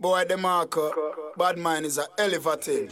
[0.00, 0.90] Boy, Demarco,
[1.36, 2.88] bad mind is a elevating.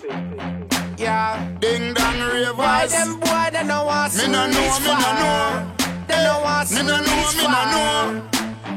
[0.98, 1.56] Yeah.
[1.58, 2.54] Ding dong ravers.
[2.58, 5.72] Why them boy they no want Me no know, me no know.
[6.06, 8.28] They no want Me no know, me no know.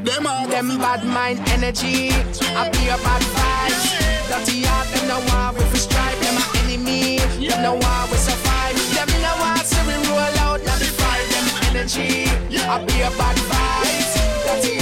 [0.05, 2.12] Them are Them bad mind energy,
[2.55, 3.99] I be a bad vibes.
[4.30, 6.18] Dirty heart, them no want we strive.
[6.23, 7.18] Them a enemy,
[7.50, 8.79] them no want we survive.
[8.95, 11.27] Them no want see we roll out, not the fight.
[11.36, 12.32] Them energy,
[12.63, 14.16] I be a bad vibes.
[14.45, 14.80] Dirty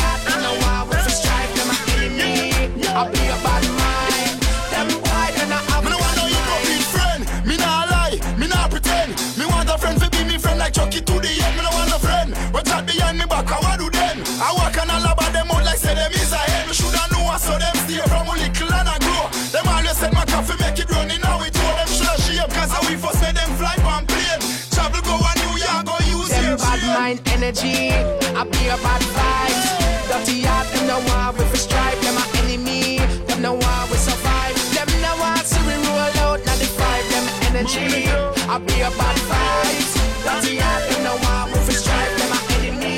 [27.09, 27.89] mind energy,
[28.37, 29.67] I be a bad vibes.
[30.09, 31.99] Dirty heart, them no want we fi strive.
[32.03, 34.55] Them a enemy, them no want we survive.
[34.75, 37.05] Them no want see we roll out, not the five.
[37.11, 38.05] Them energy,
[38.53, 39.93] I be a bad vibes.
[40.25, 42.13] Dirty heart, them no want we fi strive.
[42.19, 42.97] Them a enemy,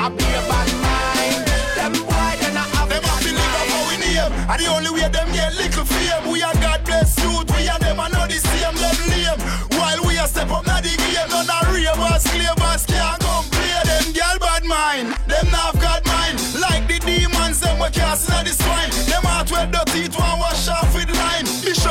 [0.00, 1.42] I be a bad mind.
[1.76, 4.90] Them boy, they not have Them happy live up how we name And the only
[4.96, 5.91] way them get little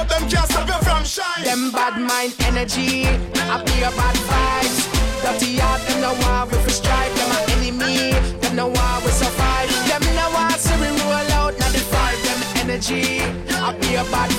[0.02, 4.16] Bishop them can't stop you from shine Them bad mind energy, I be a bad
[4.30, 4.90] vibes.
[5.22, 7.16] Dirty heart, them no want we fi strive.
[7.16, 9.70] Them a enemy, them no want we survive.
[9.88, 11.82] Them no want see we roll out, not the.
[12.26, 14.32] Them energy, I be a bad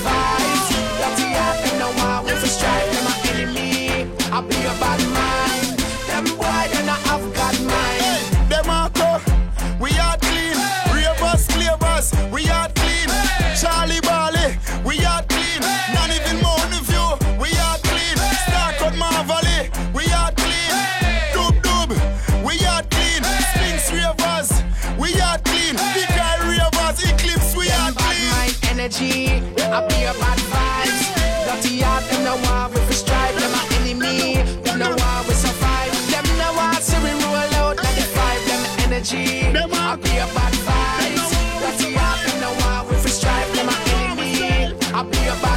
[28.92, 31.00] energy, I be a bad vibes.
[31.46, 33.34] Dirty heart, them no want we strive.
[33.40, 35.92] Them a enemy, them no want we survive.
[36.10, 38.04] Them no want see we roll out, not the.
[38.48, 41.30] Them energy, I be a bad vibes.
[41.60, 43.54] Dirty heart, them no want we strive.
[43.54, 45.51] Them a enemy, I be a bad